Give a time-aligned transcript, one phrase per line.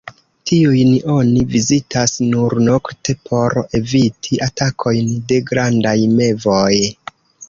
[0.49, 6.79] Tiujn oni vizitas nur nokte por eviti atakojn de grandaj mevoj.